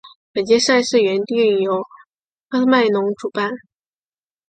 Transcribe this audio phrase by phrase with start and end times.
[0.33, 1.83] 本届赛事原定由
[2.49, 3.51] 喀麦隆主办。